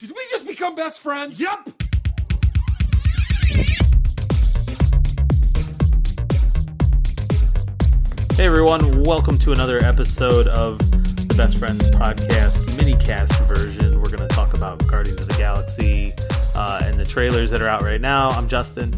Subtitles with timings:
[0.00, 1.38] Did we just become best friends?
[1.38, 1.68] Yep.
[8.32, 13.98] Hey everyone, welcome to another episode of the Best Friends podcast mini cast version.
[13.98, 16.12] We're going to talk about Guardians of the Galaxy
[16.54, 18.30] uh, and the trailers that are out right now.
[18.30, 18.94] I'm Justin,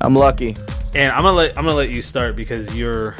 [0.00, 0.56] I'm lucky.
[0.94, 3.16] and I'm gonna let I'm gonna let you start because you're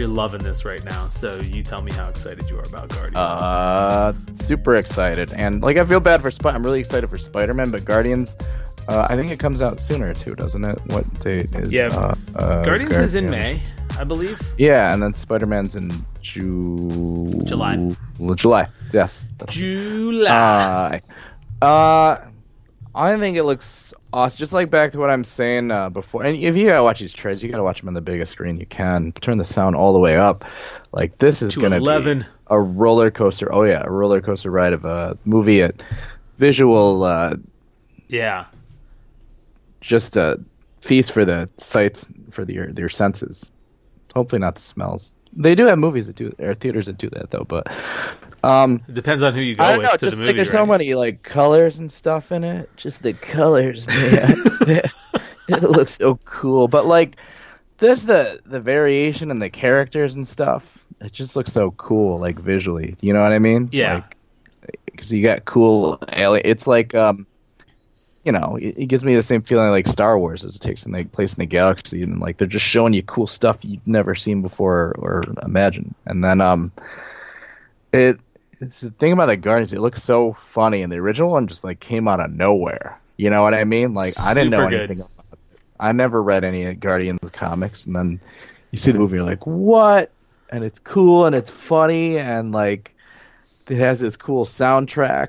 [0.00, 1.04] you're loving this right now.
[1.04, 3.16] So you tell me how excited you are about Guardians.
[3.16, 6.56] Uh, super excited, and like I feel bad for Spider.
[6.56, 8.36] I'm really excited for Spider-Man, but Guardians.
[8.88, 10.78] Uh, I think it comes out sooner too, doesn't it?
[10.86, 11.70] What date is?
[11.70, 13.30] Yeah, uh, uh, Guardians is in?
[13.30, 13.62] May,
[13.98, 14.40] I believe.
[14.56, 17.44] Yeah, and then Spider-Man's in June.
[17.46, 17.94] July.
[18.36, 18.68] July.
[18.92, 19.24] Yes.
[19.48, 21.02] July.
[21.60, 22.29] Uh, uh,
[22.94, 24.38] I think it looks awesome.
[24.38, 26.24] Just like back to what I'm saying uh, before.
[26.24, 28.58] And if you gotta watch these trailers, you gotta watch them on the biggest screen
[28.58, 29.12] you can.
[29.12, 30.44] Turn the sound all the way up.
[30.92, 32.20] Like this is To gonna 11.
[32.20, 33.52] be a roller coaster.
[33.54, 35.82] Oh yeah, a roller coaster ride of a movie at
[36.38, 37.04] visual.
[37.04, 37.36] Uh,
[38.08, 38.46] yeah.
[39.80, 40.40] just a
[40.80, 43.50] feast for the sights for the, your your senses.
[44.14, 45.14] Hopefully not the smells.
[45.32, 47.66] They do have movies that do or theaters that do that though, but
[48.42, 49.96] um, It depends on who you go I don't with know.
[49.96, 50.36] to Just the like movie.
[50.36, 52.68] there's so many like colors and stuff in it.
[52.76, 54.34] Just the colors, man.
[55.48, 56.68] it looks so cool.
[56.68, 57.16] But like,
[57.78, 60.78] there's the the variation in the characters and stuff.
[61.00, 62.96] It just looks so cool, like visually.
[63.00, 63.68] You know what I mean?
[63.72, 64.02] Yeah.
[64.86, 66.42] Because you got cool alien.
[66.44, 67.26] It's like um,
[68.24, 70.84] you know, it, it gives me the same feeling like Star Wars as it takes
[70.84, 73.86] in the place in the galaxy, and like they're just showing you cool stuff you've
[73.86, 75.94] never seen before or, or imagined.
[76.06, 76.72] And then um,
[77.92, 78.20] it
[78.60, 79.72] it's the thing about the Guardians.
[79.72, 82.98] It looks so funny, and the original one just like came out of nowhere.
[83.16, 83.94] You know what I mean?
[83.94, 84.78] Like I didn't know good.
[84.78, 85.38] anything about it.
[85.78, 88.20] I never read any Guardians comics, and then
[88.70, 90.10] you see the movie, you're like, what?
[90.50, 92.94] And it's cool and it's funny and like
[93.68, 95.28] it has this cool soundtrack.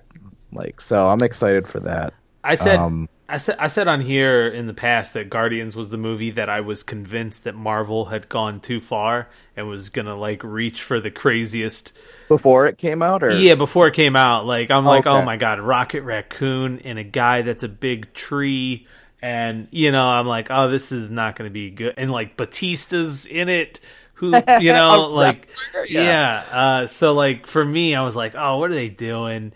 [0.52, 2.14] Like so, I'm excited for that.
[2.44, 5.90] I said Um, I said I said on here in the past that Guardians was
[5.90, 10.16] the movie that I was convinced that Marvel had gone too far and was gonna
[10.16, 11.94] like reach for the craziest.
[12.28, 15.08] Before it came out, or Yeah, before it came out, like I'm like, Okay.
[15.08, 18.88] oh my god, Rocket Raccoon and a guy that's a big tree,
[19.22, 21.94] and you know, I'm like, oh, this is not gonna be good.
[21.98, 23.80] And like Bautista's in it,
[24.16, 25.50] who you know, like
[25.88, 26.04] yeah.
[26.04, 26.46] Yeah.
[26.52, 29.54] Uh, so like for me, I was like, oh, what are they doing?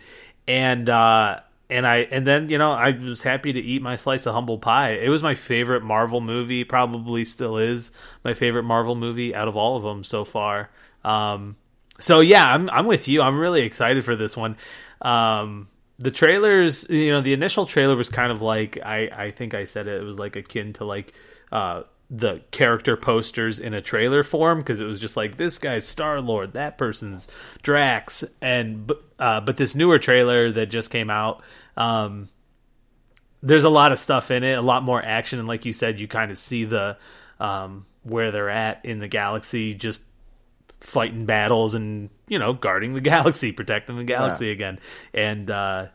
[0.47, 1.39] And uh,
[1.69, 4.59] and I and then you know I was happy to eat my slice of humble
[4.59, 4.91] pie.
[4.91, 7.91] It was my favorite Marvel movie, probably still is
[8.23, 10.69] my favorite Marvel movie out of all of them so far.
[11.03, 11.55] Um,
[11.99, 13.21] so yeah, I'm I'm with you.
[13.21, 14.57] I'm really excited for this one.
[15.01, 15.67] Um,
[15.97, 19.65] the trailers, you know, the initial trailer was kind of like I I think I
[19.65, 21.13] said it, it was like akin to like
[21.51, 25.87] uh the character posters in a trailer form because it was just like this guy's
[25.87, 27.29] Star Lord, that person's
[27.63, 31.43] Drax, and but uh, but this newer trailer that just came out,
[31.77, 32.29] um,
[33.41, 35.99] there's a lot of stuff in it, a lot more action, and like you said,
[35.99, 36.97] you kind of see the
[37.39, 40.01] um, where they're at in the galaxy, just
[40.81, 44.79] fighting battles and you know guarding the galaxy, protecting the galaxy again,
[45.13, 45.87] and uh,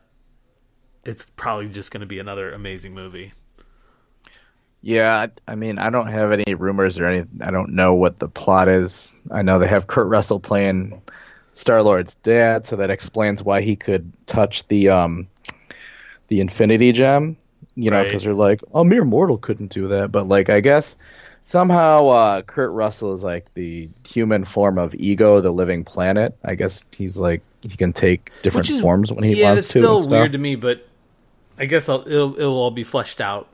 [1.04, 3.32] it's probably just going to be another amazing movie.
[4.82, 7.40] Yeah, I I mean, I don't have any rumors or anything.
[7.42, 9.14] I don't know what the plot is.
[9.30, 11.02] I know they have Kurt Russell playing
[11.52, 15.28] Star Lord's dad, so that explains why he could touch the um
[16.28, 17.36] the Infinity Gem.
[17.76, 20.10] You know, because they're like, a mere mortal couldn't do that.
[20.12, 20.96] But like, I guess
[21.42, 26.36] somehow uh, Kurt Russell is like the human form of Ego, the living planet.
[26.44, 29.72] I guess he's like he can take different is forms when he yeah, wants it's
[29.74, 29.78] to.
[29.78, 30.10] and still stuff.
[30.10, 30.86] weird to me, but
[31.58, 33.48] I guess I'll, it'll it'll all be fleshed out.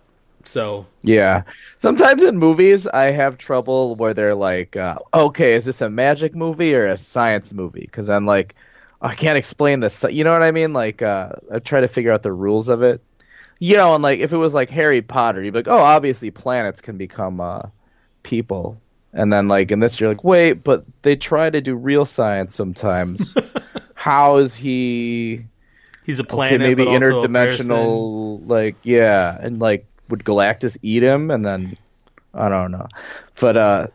[0.49, 1.43] So Yeah.
[1.79, 6.35] Sometimes in movies, I have trouble where they're like, uh, okay, is this a magic
[6.35, 7.81] movie or a science movie?
[7.81, 8.55] Because I'm like,
[9.01, 10.05] I can't explain this.
[10.09, 10.73] You know what I mean?
[10.73, 13.03] Like, uh, I try to figure out the rules of it.
[13.59, 16.31] You know, and like, if it was like Harry Potter, you'd be like, oh, obviously
[16.31, 17.63] planets can become uh,
[18.23, 18.81] people.
[19.13, 22.55] And then, like, in this, you're like, wait, but they try to do real science
[22.55, 23.35] sometimes.
[23.95, 25.47] How is he
[26.05, 31.03] he's a okay, planet, maybe also a interdimensional like yeah and like would galactus eat
[31.03, 31.75] him and then
[32.35, 32.87] i don't know
[33.41, 33.87] but uh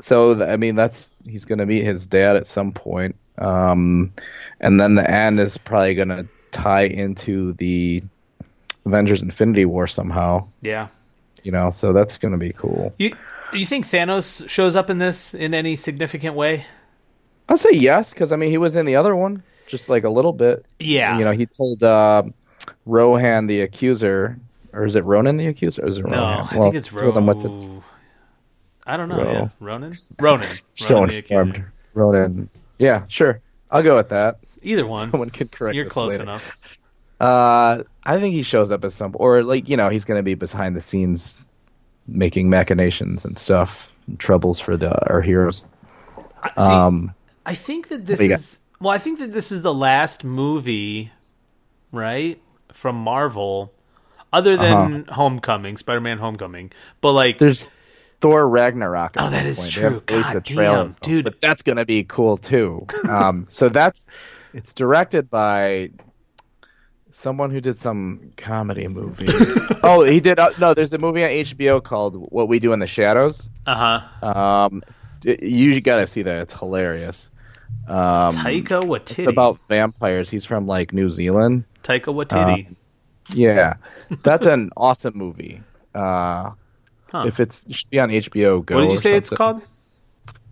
[0.00, 4.12] so i mean that's he's gonna meet his dad at some point um
[4.60, 8.02] and then the end is probably gonna tie into the
[8.86, 10.88] avengers infinity war somehow Yeah.
[11.42, 13.12] you know so that's gonna be cool You
[13.52, 16.64] you think Thanos shows up in this in any significant way?
[17.48, 20.10] i'll say yes because i mean he was in the other one just like a
[20.10, 21.18] little bit Yeah.
[21.18, 22.22] you know he told uh
[22.86, 24.38] rohan the accuser
[24.72, 26.88] or is it ronan the accuser or is it no, rohan I Well, think it's
[26.88, 27.82] told him what to
[28.86, 29.18] I don't know.
[29.22, 29.32] Ro.
[29.32, 29.96] Yeah, Ronan.
[30.18, 30.48] Ronan.
[30.72, 31.64] so Ronan informed.
[31.94, 32.48] Ronan.
[32.78, 33.40] Yeah, sure.
[33.70, 34.38] I'll go with that.
[34.62, 35.10] Either one.
[35.10, 36.22] Someone could correct You're close later.
[36.24, 36.60] enough.
[37.20, 40.22] Uh, I think he shows up at some, or like you know, he's going to
[40.24, 41.36] be behind the scenes,
[42.08, 45.66] making machinations and stuff, and troubles for the our heroes.
[46.42, 47.14] See, Um,
[47.44, 48.90] I think that this What do you is well.
[48.92, 51.12] I think that this is the last movie,
[51.92, 52.40] right,
[52.72, 53.70] from Marvel,
[54.32, 56.72] other than Homecoming, Spider-Man: Homecoming.
[57.00, 57.70] But like, there's
[58.20, 59.14] Thor Ragnarok.
[59.18, 59.72] Oh, that is point.
[59.72, 60.02] True.
[60.06, 61.24] God damn, dude.
[61.24, 62.86] But that's gonna be cool too.
[63.08, 64.04] Um, so that's
[64.54, 65.90] it's directed by
[67.10, 69.26] someone who did some comedy movie.
[69.82, 70.38] oh, he did.
[70.38, 73.50] Uh, no, there's a movie on HBO called What We Do in the Shadows.
[73.66, 74.82] uh huh, Um,
[75.26, 76.42] you got to see that.
[76.42, 77.30] It's hilarious.
[77.88, 79.18] Um, Taika Waititi.
[79.20, 80.30] it's about vampires.
[80.30, 81.64] He's from like New Zealand.
[81.82, 82.74] Taika Waititi.
[83.34, 83.74] Yeah,
[84.22, 85.62] that's an awesome movie.
[85.94, 86.52] Uh,
[87.12, 87.24] Huh.
[87.26, 88.76] If it's it should be on HBO Go.
[88.76, 89.62] what did you or say it's called?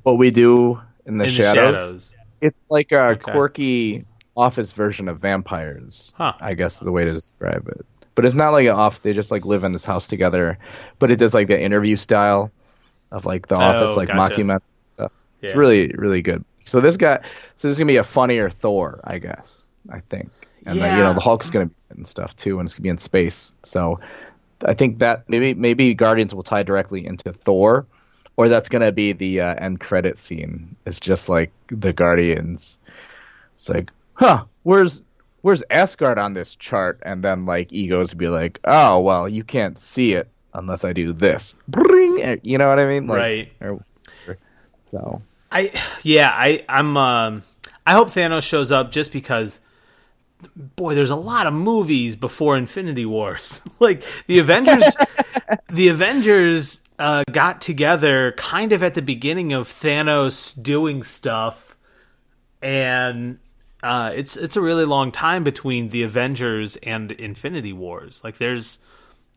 [0.03, 1.55] What we do in the, In shadows.
[1.55, 2.13] the shadows.
[2.41, 3.31] It's like a Okay.
[3.31, 4.05] quirky
[4.37, 6.13] office version of vampires.
[6.17, 6.33] Huh.
[6.41, 7.87] I guess the way to describe it.
[8.17, 9.03] But it's not like an off.
[9.03, 10.59] They just like live in this house together.
[10.99, 12.51] But it does like the interview style
[13.13, 14.41] of like the office, like Oh, gotcha.
[14.43, 15.13] mockumentary stuff.
[15.43, 16.45] It's really really good.
[16.65, 17.21] So this guy,
[17.55, 19.69] so this is gonna be a funnier Thor, I guess.
[19.91, 20.31] I think,
[20.67, 22.89] and then, you know the Hulk's gonna be in stuff too, and it's gonna be
[22.89, 23.55] in space.
[23.63, 24.01] So
[24.65, 27.87] I think that maybe maybe Guardians will tie directly into Thor,
[28.37, 30.77] or that's gonna be the uh, end credit scene.
[30.87, 32.79] It's just like the Guardians.
[33.55, 35.03] It's like, huh, where's
[35.43, 37.01] where's Asgard on this chart?
[37.03, 41.13] And then like egos be like, oh well, you can't see it unless I do
[41.13, 41.55] this.
[41.69, 43.07] Bring, you know what I mean?
[43.07, 43.53] Like, Right.
[43.61, 43.85] or-
[44.83, 45.21] so
[45.53, 45.71] I
[46.03, 47.43] yeah, I I'm um
[47.87, 49.61] I hope Thanos shows up just because
[50.77, 53.63] boy, there's a lot of movies before Infinity Wars.
[53.81, 54.85] like the Avengers
[55.69, 61.77] the Avengers uh, got together kind of at the beginning of Thanos doing stuff
[62.61, 63.39] and
[63.83, 68.21] uh, it's it's a really long time between the Avengers and Infinity Wars.
[68.25, 68.81] Like there's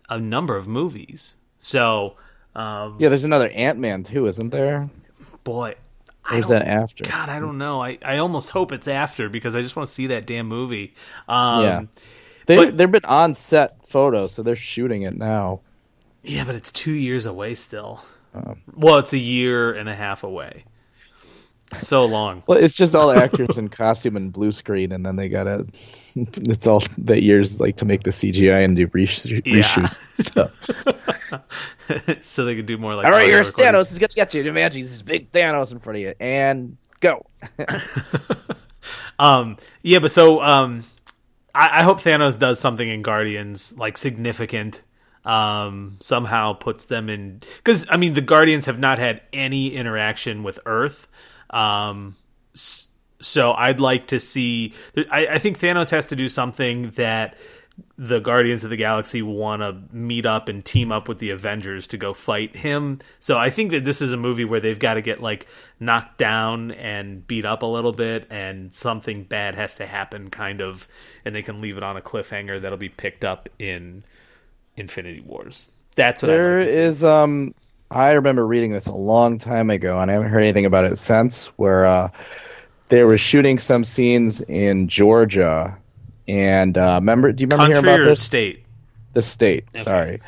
[0.09, 1.35] a number of movies.
[1.59, 2.15] So
[2.55, 4.89] um, yeah, there's another Ant Man too, isn't there?
[5.43, 5.75] boy,
[6.23, 7.03] I Where's that after?
[7.03, 7.81] God, I don't know.
[7.81, 10.93] I, I almost hope it's after because I just want to see that damn movie.
[11.27, 11.81] Um, Yeah.
[12.45, 15.61] They but- they've been on set photos, so they're shooting it now.
[16.23, 18.03] yeah, but it's two years away still.
[18.33, 18.55] Oh.
[18.73, 20.63] well, it's a year and a half away.
[21.77, 22.43] So long.
[22.47, 25.65] Well, it's just all actors in costume and blue screen, and then they gotta.
[26.15, 29.39] It's all that years like to make the CGI and do resh- Yeah.
[29.39, 32.21] reshoots stuff.
[32.21, 33.05] so they could do more like.
[33.05, 33.87] all right, audio here's recordings.
[33.87, 34.43] Thanos is gonna get you.
[34.43, 37.25] Imagine this big Thanos in front of you, and go.
[39.19, 40.83] Um, yeah, but so um,
[41.53, 44.81] I, I hope Thanos does something in Guardians like significant.
[45.23, 50.41] Um, somehow puts them in because I mean the Guardians have not had any interaction
[50.41, 51.07] with Earth.
[51.51, 52.15] Um,
[52.53, 54.73] so I'd like to see.
[55.11, 57.37] I, I think Thanos has to do something that
[57.97, 61.87] the Guardians of the Galaxy want to meet up and team up with the Avengers
[61.87, 62.99] to go fight him.
[63.19, 65.47] So I think that this is a movie where they've got to get like
[65.79, 70.61] knocked down and beat up a little bit, and something bad has to happen, kind
[70.61, 70.87] of,
[71.25, 74.03] and they can leave it on a cliffhanger that'll be picked up in
[74.75, 75.71] Infinity Wars.
[75.95, 77.53] That's what There I like is um
[77.91, 80.97] I remember reading this a long time ago and I haven't heard anything about it
[80.97, 82.09] since where uh
[82.87, 85.77] they were shooting some scenes in Georgia
[86.27, 88.23] and uh remember do you remember country hearing or about this?
[88.23, 88.65] state.
[89.13, 90.19] The state, sorry.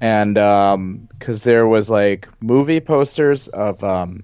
[0.00, 4.22] And um cuz there was like movie posters of um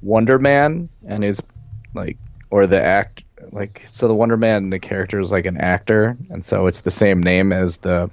[0.00, 1.42] Wonder Man and his
[1.94, 2.18] like
[2.50, 6.44] or the act like so the Wonder Man the character is like an actor and
[6.44, 8.08] so it's the same name as the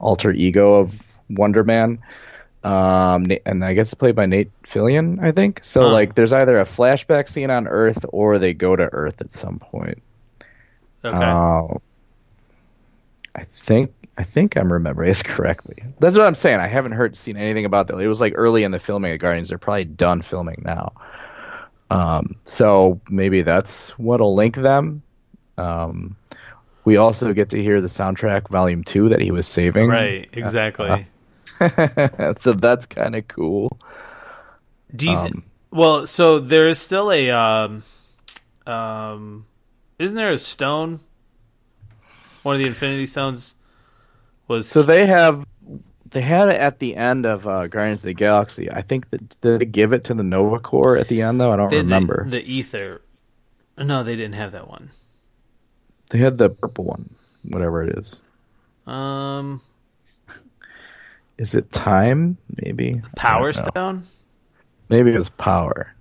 [0.00, 1.98] alter ego of Wonder Man.
[2.68, 5.60] Um, and I guess it's played by Nate Fillion, I think.
[5.62, 5.92] So Huh.
[5.92, 9.58] like, there's either a flashback scene on Earth or they go to Earth at some
[9.58, 10.02] point.
[11.04, 11.16] Okay.
[11.16, 11.78] Uh,
[13.34, 15.82] I think I think I'm remembering this correctly.
[16.00, 16.58] That's what I'm saying.
[16.60, 17.98] I haven't heard seen anything about that.
[17.98, 19.48] It was like early in the filming of Guardians.
[19.50, 20.92] They're probably done filming now.
[21.90, 25.02] Um, so maybe that's what'll link them.
[25.56, 26.16] Um,
[26.84, 29.88] we also get to hear the soundtrack volume two that he was saving.
[29.88, 30.28] right.
[30.32, 31.06] Exactly.
[32.40, 33.78] so that's kind of cool.
[34.94, 35.16] Do you?
[35.16, 37.30] Th- Um, well, so there is still a.
[37.30, 37.82] Um,
[38.66, 39.46] um,
[39.98, 41.00] isn't there a stone?
[42.42, 43.54] One of the Infinity Stones
[44.46, 44.68] was.
[44.68, 45.44] So they have
[46.10, 48.70] they had it at the end of uh, Guardians of the Galaxy.
[48.70, 51.52] I think that did they give it to the Nova Corps at the end though?
[51.52, 52.24] I don't they- remember.
[52.28, 53.02] the Aether.
[53.76, 54.90] No, they didn't have that one.
[56.10, 58.20] They had the purple one, whatever it is.
[58.86, 59.60] Um,
[61.38, 62.36] Is it time?
[62.62, 63.52] Maybe Power.
[63.52, 64.06] Stone.
[64.88, 65.94] Maybe it was power.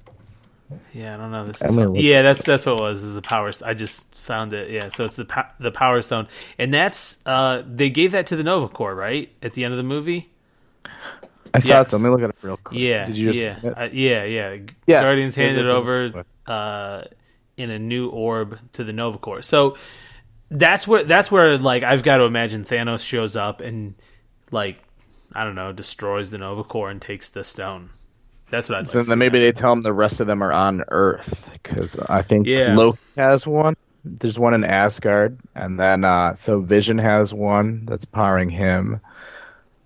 [0.94, 1.46] Yeah, I don't know.
[1.46, 3.04] This is yeah, that's that's what it was.
[3.04, 3.52] Is the power?
[3.64, 4.70] I just found it.
[4.72, 6.28] Yeah, so it's the the Power Stone,
[6.58, 9.32] and that's uh they gave that to the Nova Corps, right?
[9.42, 10.30] At the end of the movie.
[11.54, 11.92] I thought Yes.
[11.92, 11.98] so.
[11.98, 12.80] Let me look at it real quick.
[12.80, 14.58] Yeah, Did you just yeah, uh, yeah, yeah.
[14.86, 17.04] Yes, Guardians handed a- over uh,
[17.56, 19.42] in a new orb to the Nova Corps.
[19.44, 19.78] So
[20.50, 23.96] that's where that's where like I've got to imagine Thanos shows up and
[24.52, 24.80] like
[25.34, 27.90] I don't know destroys the Nova Corps and takes the stone.
[28.50, 28.88] That's what I'd like.
[28.94, 29.56] So to then maybe happen.
[29.56, 32.76] they tell him the rest of them are on Earth because I think Yeah.
[32.76, 33.76] Loki has one.
[34.06, 39.02] There's one in Asgard, and then uh, so Vision has one that's powering him.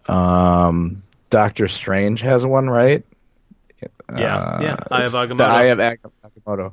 [0.07, 3.03] Um, Doctor Strange has one, right?
[3.81, 3.87] Yeah,
[4.37, 4.73] Uh, yeah.
[4.91, 5.71] Of it's Agamotto.
[5.71, 5.99] Of Ag-
[6.45, 6.71] Agamotto.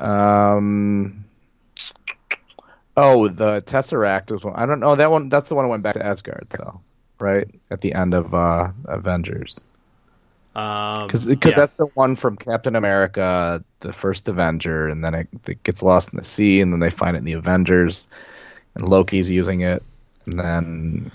[0.00, 1.24] Um,
[2.96, 4.54] oh, the Tesseract was one.
[4.54, 5.28] I don't know that one.
[5.28, 6.80] That's the one that went back to Asgard, though,
[7.18, 7.48] right?
[7.70, 9.60] At the end of uh, Avengers.
[10.54, 11.50] Um, Because yeah.
[11.50, 16.10] that's the one from Captain America, the first Avenger, and then it, it gets lost
[16.12, 18.06] in the sea, and then they find it in the Avengers,
[18.74, 19.82] and Loki's using it,
[20.24, 21.10] and then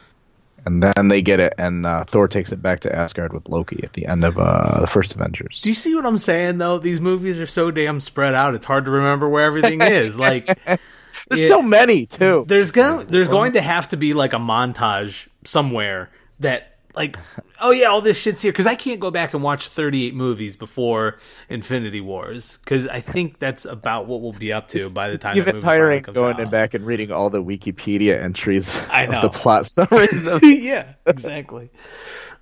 [0.64, 3.80] and then they get it, and uh, Thor takes it back to Asgard with Loki
[3.84, 5.62] at the end of uh, the first Avengers.
[5.62, 6.78] Do you see what I'm saying though?
[6.78, 8.54] These movies are so damn spread out.
[8.54, 10.20] It's hard to remember where everything is.
[10.20, 10.46] Like
[11.28, 11.48] There's yeah.
[11.48, 12.46] so many too.
[12.48, 17.18] there's going there's going to have to be like a montage somewhere that like
[17.62, 20.56] oh yeah all this shit's here because I can't go back and watch 38 movies
[20.56, 21.20] before
[21.50, 25.38] Infinity Wars because I think that's about what we'll be up to by the time
[25.38, 26.52] Even tiring going out.
[26.52, 29.22] back and reading all the Wikipedia entries I of know.
[29.22, 30.28] the plot summaries.
[30.28, 31.70] Of, yeah, exactly.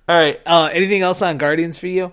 [0.08, 0.40] All right.
[0.44, 2.12] Uh, anything else on Guardians for you?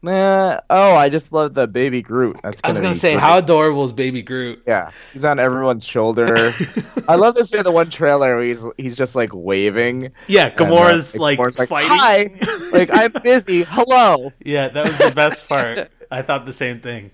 [0.00, 2.38] Nah, oh, I just love the baby Groot.
[2.42, 3.20] That's I was gonna gonna say great.
[3.22, 4.62] how adorable is Baby Groot?
[4.64, 6.54] Yeah, he's on everyone's shoulder.
[7.08, 10.12] I love this in the one trailer where he's he's just like waving.
[10.28, 11.90] Yeah, and, uh, Gamora's like, Gamora's fighting.
[11.90, 12.30] Hi,
[12.72, 13.64] like I'm busy.
[13.64, 14.32] Hello.
[14.44, 15.90] Yeah, that was the best part.
[16.12, 17.10] I thought the same thing.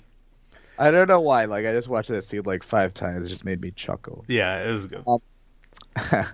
[0.78, 1.46] I don't know why.
[1.46, 3.24] Like I just watched that scene like five times.
[3.24, 4.26] It just made me chuckle.
[4.28, 5.04] Yeah, it was good.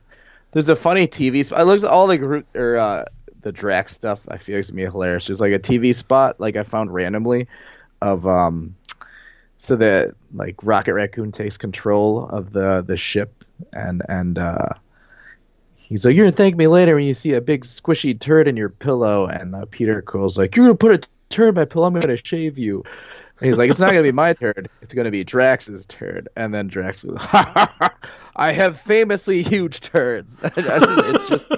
[0.52, 1.46] There's a funny TV.
[1.46, 3.04] Sp- I looked at all the Groot or uh,
[3.42, 4.20] the Drax stuff.
[4.28, 5.26] I feel like it's gonna be hilarious.
[5.26, 7.48] There's like a TV spot like I found randomly
[8.00, 8.74] of um,
[9.58, 14.68] so that like Rocket Raccoon takes control of the the ship and and uh,
[15.76, 18.56] he's like, "You're gonna thank me later when you see a big squishy turd in
[18.56, 21.86] your pillow." And uh, Peter Quill's like, "You're gonna put a turd in my pillow.
[21.86, 22.84] I'm gonna shave you."
[23.38, 24.70] And he's like, "It's not gonna be my turd.
[24.82, 27.18] It's gonna be Drax's turd." And then Drax goes,
[28.36, 31.52] "I have famously huge turds." it's just,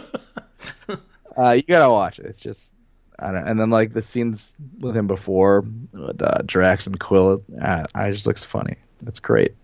[1.39, 2.27] uh, you gotta watch it.
[2.27, 2.75] It's just,
[3.19, 3.47] I don't.
[3.47, 8.11] And then like the scenes with him before with uh, Drax and Quill, uh, I
[8.11, 8.77] just looks funny.
[9.07, 9.55] It's great.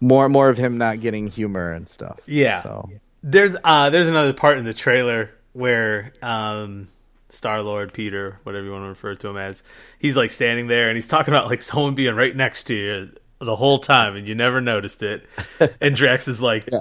[0.00, 2.18] More, more of him not getting humor and stuff.
[2.26, 2.62] Yeah.
[2.62, 2.90] So
[3.22, 6.88] There's uh there's another part in the trailer where um
[7.30, 9.62] Star Lord Peter, whatever you want to refer to him as,
[9.98, 13.10] he's like standing there and he's talking about like someone being right next to you
[13.40, 15.26] the whole time and you never noticed it.
[15.80, 16.80] And Drax is like, Yeah.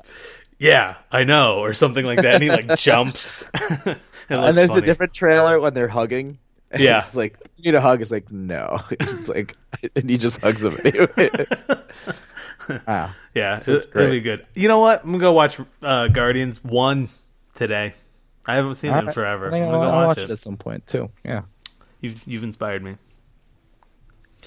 [0.60, 0.96] Yeah.
[1.12, 2.36] I know, or something like that.
[2.36, 3.44] And he like jumps.
[3.86, 3.98] and,
[4.30, 6.38] and there's a different trailer when they're hugging.
[6.72, 7.00] And Yeah.
[7.00, 8.02] It's like you need a hug.
[8.02, 8.82] It's like no.
[8.92, 9.56] It's like
[9.96, 11.30] and he just hugs him anyway.
[12.88, 13.12] wow.
[13.34, 14.46] Yeah, So it, will be good.
[14.56, 15.04] You know what?
[15.04, 17.10] I'm gonna go watch uh, Guardians one
[17.54, 17.94] today.
[18.48, 19.14] I haven't seen them Alright.
[19.14, 19.46] forever.
[19.52, 20.32] I I'm gonna go watch watch it it.
[20.32, 21.10] at some point too.
[21.24, 21.42] Yeah.
[22.02, 22.96] You've you've inspired me.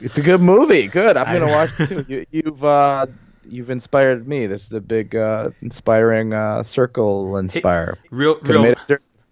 [0.00, 0.86] It's a good movie.
[0.86, 1.16] Good.
[1.16, 2.04] I'm gonna watch it too.
[2.08, 3.06] You, you've uh,
[3.48, 4.46] you've inspired me.
[4.46, 7.98] This is a big uh, inspiring uh, circle inspire.
[8.10, 8.74] Real real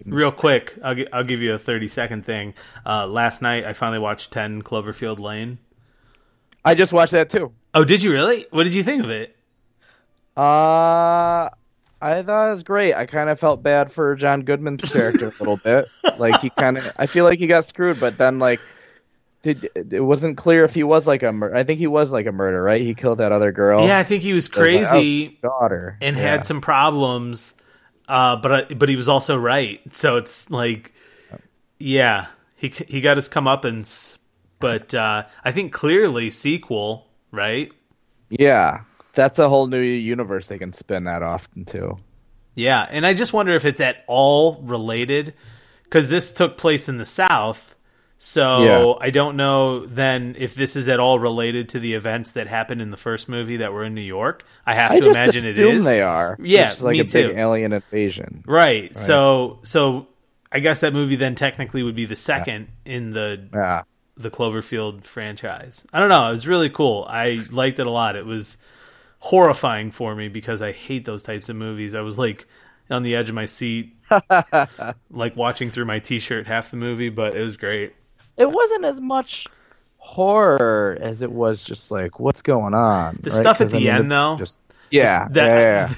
[0.05, 0.77] real quick.
[0.83, 2.55] I'll I'll give you a 30 second thing.
[2.85, 5.59] Uh, last night I finally watched 10 Cloverfield Lane.
[6.65, 7.53] I just watched that too.
[7.75, 8.47] Oh, did you really?
[8.51, 9.37] What did you think of it?
[10.37, 11.49] Uh
[12.01, 12.95] I thought it was great.
[12.95, 15.87] I kind of felt bad for John Goodman's character a little bit.
[16.19, 18.01] Like he kind of, I feel like he got screwed.
[18.01, 18.59] But then, like,
[19.43, 22.27] did it wasn't clear if he was like a mur- I think he was like
[22.27, 22.81] a murder, right?
[22.81, 23.87] He killed that other girl.
[23.87, 26.23] Yeah, I think he was I was like, crazy oh, daughter, and Yeah.
[26.23, 27.55] had some problems.
[28.09, 29.81] Uh, but but he was also right.
[29.93, 30.93] So it's like,
[31.79, 32.27] yeah,
[32.57, 34.19] he he got his comeuppance.
[34.59, 37.71] But uh, I think clearly sequel, right?
[38.31, 38.81] Yeah,
[39.13, 41.97] that's a whole new universe they can spin that off into.
[42.55, 45.35] Yeah, and I just wonder if it's at all related
[45.85, 47.76] because this took place in the South.
[48.19, 48.63] So
[48.99, 49.07] Yeah.
[49.07, 52.81] I don't know then if this is at all related to the events that happened
[52.81, 54.43] in the first movie that were in New York.
[54.65, 55.85] I have I to imagine it is.
[55.85, 56.37] they are.
[56.41, 58.43] Yeah, like me a big alien invasion.
[58.47, 58.97] Right.
[58.97, 60.09] So so
[60.51, 63.83] I guess that movie then technically would be the second in the Yeah.
[64.17, 65.87] the Cloverfield franchise.
[65.93, 66.29] I don't know.
[66.29, 67.05] It was really cool.
[67.09, 68.17] I liked it a lot.
[68.17, 68.57] It was
[69.19, 71.95] horrifying for me because I hate those types of movies.
[71.95, 72.47] I was like
[72.89, 73.95] on the edge of my seat,
[75.11, 77.93] like watching through my T-shirt half the movie, but it was great.
[78.37, 79.47] It wasn't as much
[79.99, 83.19] horror as it was just like what's going on.
[83.23, 83.39] The right?
[83.39, 85.47] stuff at 'Cause, I the mean, end, though, just yeah, that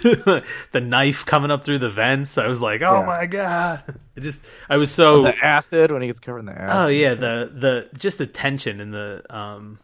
[0.04, 0.40] yeah, yeah.
[0.72, 2.38] the knife coming up through the vents.
[2.38, 3.06] I was like, oh Yeah.
[3.06, 3.82] my god!
[4.16, 6.76] It just I was so the acid when he gets covered in the acid.
[6.76, 9.78] oh yeah the the just the tension and the um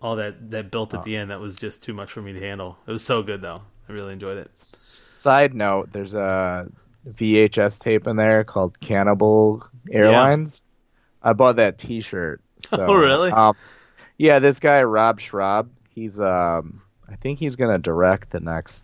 [0.00, 0.98] all that that built Oh.
[0.98, 2.78] at the end that was just too much for me to handle.
[2.86, 3.60] It was so good though.
[3.88, 4.50] I really enjoyed it.
[4.58, 6.68] Side note: There's a
[7.06, 10.64] VHS tape in there called Cannibal Airlines.
[11.22, 12.40] I bought that T-shirt.
[12.68, 13.30] So, Oh, really?
[13.30, 13.54] Um,
[14.16, 15.70] yeah, this guy Rob Schrab.
[15.94, 18.82] He's um, I think he's gonna direct the next,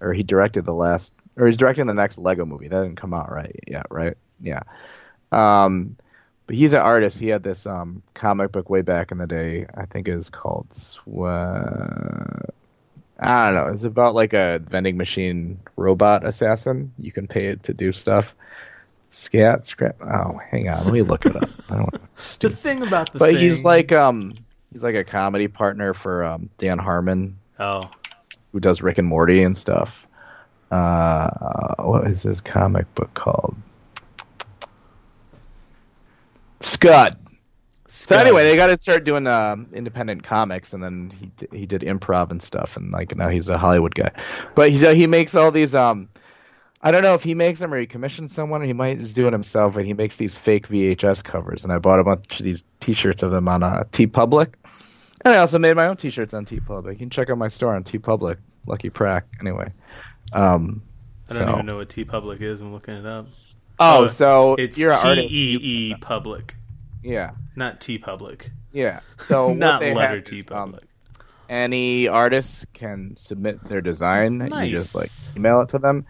[0.00, 2.68] or he directed the last, or he's directing the next Lego movie.
[2.68, 4.16] That didn't come out right yet, right?
[4.40, 4.62] Yeah.
[5.30, 5.96] Um,
[6.46, 7.20] but he's an artist.
[7.20, 9.66] He had this um comic book way back in the day.
[9.74, 12.54] I think it was called Sweat.
[13.20, 13.72] I don't know.
[13.72, 16.92] It's about like a vending machine robot assassin.
[16.98, 18.34] You can pay it to do stuff.
[19.10, 19.96] Scat, scrap.
[20.02, 20.84] Oh, hang on.
[20.84, 21.48] Let me look it up.
[21.70, 22.00] I don't want
[22.40, 24.34] The thing about the But thing, he's like um
[24.72, 27.90] he's like a comedy partner for um Dan Harmon, oh
[28.52, 30.06] who does Rick and Morty and stuff.
[30.70, 31.30] Uh,
[31.78, 33.56] what is his comic book called?
[36.60, 37.16] Scud.
[37.86, 41.66] So anyway, they got to start doing um, independent comics, and then he d- he
[41.66, 44.10] did improv and stuff, and like now he's a Hollywood guy.
[44.54, 46.08] But he's uh, he makes all these um,
[46.80, 49.16] I don't know if he makes them or he commissions someone, or he might just
[49.16, 49.76] do it himself.
[49.76, 53.22] And he makes these fake VHS covers, and I bought a bunch of these T-shirts
[53.22, 54.54] of them on uh, TeePublic,
[55.24, 56.92] and I also made my own T-shirts on TeePublic.
[56.92, 59.22] You can check out my store on TeePublic, Lucky Prack.
[59.40, 59.72] Anyway,
[60.32, 60.82] um,
[61.28, 62.60] I don't so- even know what T Public is.
[62.60, 63.26] I'm looking it up.
[63.80, 65.20] Oh, Oh, so It's you're T.
[65.30, 65.58] E
[65.90, 66.54] E Public,
[67.02, 69.00] Yeah, not T Public, yeah.
[69.18, 70.84] So not they letter T is, um, Public.
[71.48, 74.38] any artist can submit their design.
[74.38, 74.68] Nice.
[74.70, 76.06] You just like email it to them,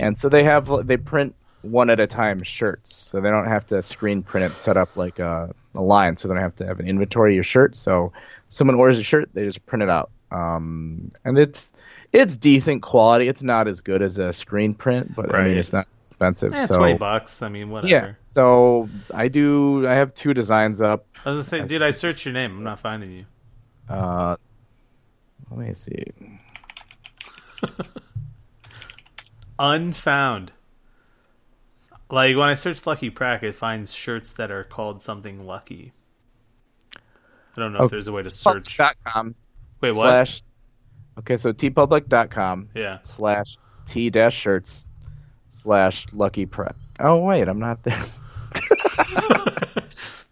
[0.00, 3.66] and so they have they print one at a time shirts, so they don't have
[3.66, 6.66] to screen print it set up like a, a line, so they don't have to
[6.66, 7.76] have an inventory of your shirt.
[7.76, 8.12] So
[8.48, 11.72] someone orders a shirt, they just print it out, um, and it's
[12.12, 13.28] it's decent quality.
[13.28, 16.54] It's not as good as a screen print, but I mean it's not expensive.
[16.54, 17.42] Eh, so twenty bucks.
[17.42, 17.90] I mean, whatever.
[17.90, 19.86] yeah, so I do.
[19.86, 21.06] I have two designs up.
[21.24, 22.56] I was gonna say, dude, I searched your name.
[22.56, 23.26] I'm not finding you.
[23.88, 24.36] Uh,
[25.50, 26.04] let me see.
[29.60, 30.52] Unfound.
[32.10, 35.92] Like when I search Lucky Prack, it finds shirts that are called something Lucky.
[36.96, 38.76] I don't know Oh, if there's a way to search.
[38.78, 39.34] Public.com
[39.82, 40.06] Wait, what?
[40.06, 40.42] slash.
[41.18, 42.98] Okay, so teepublic.com Yeah.
[43.02, 44.86] slash t dash shirts
[45.50, 46.76] slash lucky prep.
[46.98, 47.94] Oh wait, I'm not there.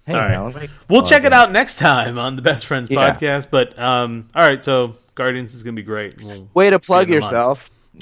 [0.06, 0.70] Hang All right.
[0.88, 3.10] We'll oh, check it out next time on the Best Friends Yeah.
[3.14, 3.48] podcast.
[3.50, 6.16] But um, all right, so Guardians is gonna be great.
[6.22, 7.20] We'll- Way to plug you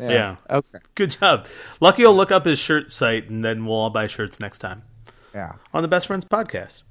[0.00, 0.12] in a month.
[0.12, 0.36] yourself.
[0.48, 0.56] Yeah.
[0.56, 0.78] Okay.
[0.94, 1.46] good job.
[1.80, 4.82] Lucky will look up his shirt site, and then we'll all buy shirts next time
[5.34, 5.52] Yeah.
[5.74, 6.82] on the Best Friends podcast.